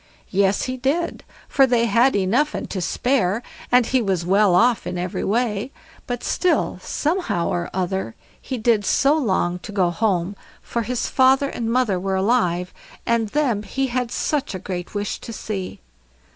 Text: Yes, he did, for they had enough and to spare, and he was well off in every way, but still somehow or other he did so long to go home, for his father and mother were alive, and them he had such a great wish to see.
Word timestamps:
Yes, 0.31 0.63
he 0.63 0.77
did, 0.77 1.23
for 1.47 1.67
they 1.67 1.85
had 1.85 2.15
enough 2.15 2.55
and 2.55 2.67
to 2.71 2.81
spare, 2.81 3.43
and 3.71 3.85
he 3.85 4.01
was 4.01 4.25
well 4.25 4.55
off 4.55 4.87
in 4.87 4.97
every 4.97 5.23
way, 5.23 5.71
but 6.07 6.23
still 6.23 6.79
somehow 6.81 7.49
or 7.49 7.69
other 7.71 8.15
he 8.41 8.57
did 8.57 8.83
so 8.83 9.15
long 9.15 9.59
to 9.59 9.71
go 9.71 9.91
home, 9.91 10.35
for 10.63 10.81
his 10.81 11.05
father 11.07 11.49
and 11.49 11.71
mother 11.71 11.99
were 11.99 12.15
alive, 12.15 12.73
and 13.05 13.29
them 13.29 13.61
he 13.61 13.89
had 13.93 14.09
such 14.09 14.55
a 14.55 14.57
great 14.57 14.95
wish 14.95 15.19
to 15.19 15.31
see. 15.31 15.79